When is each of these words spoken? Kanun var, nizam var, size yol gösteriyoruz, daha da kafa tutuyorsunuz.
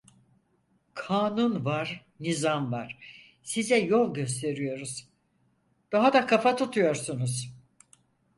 Kanun 0.93 1.65
var, 1.65 2.05
nizam 2.19 2.71
var, 2.71 2.97
size 3.43 3.77
yol 3.77 4.13
gösteriyoruz, 4.13 5.07
daha 5.91 6.13
da 6.13 6.25
kafa 6.25 6.55
tutuyorsunuz. 6.55 7.53